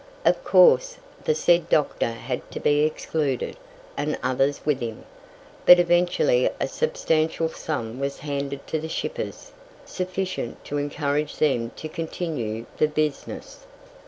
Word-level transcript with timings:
Of 0.25 0.43
course, 0.43 0.97
the 1.25 1.35
said 1.35 1.69
doctor 1.69 2.07
had 2.09 2.49
to 2.53 2.59
be 2.59 2.79
excluded, 2.85 3.55
and 3.95 4.17
others 4.23 4.61
with 4.65 4.79
him. 4.79 5.05
But 5.67 5.77
eventually 5.79 6.49
a 6.59 6.67
substantial 6.67 7.49
sum 7.49 7.99
was 7.99 8.17
handed 8.25 8.65
to 8.65 8.79
the 8.79 8.89
shippers, 8.89 9.51
sufficient 9.85 10.65
to 10.65 10.79
encourage 10.79 11.35
them 11.35 11.69
to 11.75 11.87
continue 11.87 12.65
the 12.79 12.87
business. 12.87 13.67